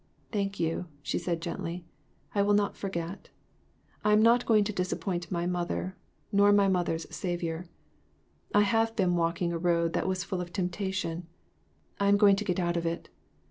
"Thank 0.31 0.59
you," 0.59 0.87
she 1.03 1.19
said, 1.19 1.43
gently; 1.43 1.85
"I 2.33 2.41
will 2.41 2.55
not 2.55 2.75
forget. 2.75 3.29
I 4.03 4.13
am 4.13 4.21
not 4.23 4.47
going 4.47 4.63
to 4.63 4.73
disappoint 4.73 5.29
my 5.31 5.45
mother, 5.45 5.95
nor 6.31 6.51
my 6.51 6.67
mother's 6.67 7.05
Saviour. 7.15 7.67
I 8.51 8.61
have 8.61 8.95
been 8.95 9.15
walking 9.15 9.53
a 9.53 9.59
road 9.59 9.93
that 9.93 10.07
was 10.07 10.23
full 10.23 10.41
of 10.41 10.51
temptation; 10.51 11.27
I 11.99 12.07
am 12.07 12.17
going 12.17 12.35
to 12.37 12.43
get 12.43 12.59
out 12.59 12.77
of 12.77 12.85
it. 12.87 13.09